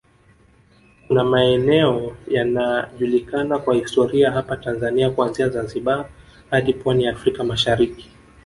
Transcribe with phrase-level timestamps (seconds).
[1.07, 6.05] Kuna maeneo yanajulikana kwa historia hapa Tanzania kuanzia Zanzibar
[6.51, 8.09] hadi pwani ya Afrka Mashariki